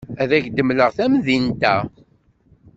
Ad 0.21 0.31
ak-d-mleɣ 0.37 0.89
tamdint-a. 0.97 1.75